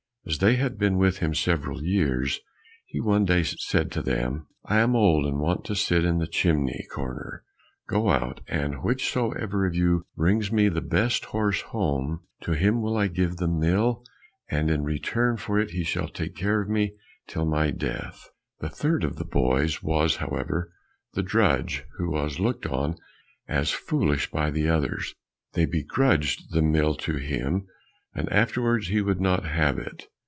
As 0.23 0.37
they 0.37 0.55
had 0.57 0.77
been 0.77 0.97
with 0.97 1.17
him 1.17 1.33
several 1.33 1.83
years, 1.83 2.39
he 2.85 3.01
one 3.01 3.25
day 3.25 3.41
said 3.43 3.91
to 3.93 4.03
them, 4.03 4.45
"I 4.63 4.79
am 4.79 4.95
old, 4.95 5.25
and 5.25 5.39
want 5.39 5.65
to 5.65 5.75
sit 5.75 6.05
in 6.05 6.19
the 6.19 6.27
chimney 6.27 6.85
corner, 6.93 7.43
go 7.87 8.09
out, 8.11 8.39
and 8.47 8.81
whichsoever 8.83 9.65
of 9.65 9.73
you 9.75 10.05
brings 10.15 10.49
me 10.51 10.69
the 10.69 10.79
best 10.79 11.25
horse 11.25 11.61
home, 11.61 12.21
to 12.41 12.51
him 12.51 12.81
will 12.81 12.95
I 12.97 13.07
give 13.07 13.37
the 13.37 13.47
mill, 13.47 14.05
and 14.47 14.69
in 14.69 14.83
return 14.83 15.35
for 15.37 15.59
it 15.59 15.71
he 15.71 15.83
shall 15.83 16.07
take 16.07 16.35
care 16.35 16.61
of 16.61 16.69
me 16.69 16.93
till 17.27 17.43
my 17.45 17.71
death." 17.71 18.29
The 18.59 18.69
third 18.69 19.03
of 19.03 19.15
the 19.17 19.25
boys 19.25 19.81
was, 19.81 20.17
however, 20.17 20.71
the 21.13 21.23
drudge, 21.23 21.83
who 21.97 22.11
was 22.11 22.39
looked 22.39 22.67
on 22.67 22.95
as 23.49 23.71
foolish 23.71 24.29
by 24.29 24.51
the 24.51 24.69
others; 24.69 25.15
they 25.53 25.65
begrudged 25.65 26.53
the 26.53 26.61
mill 26.61 26.93
to 26.97 27.15
him, 27.15 27.65
and 28.13 28.29
afterwards 28.31 28.87
he 28.89 29.01
would 29.01 29.19
not 29.19 29.45
have 29.45 29.77
it. 29.77 30.07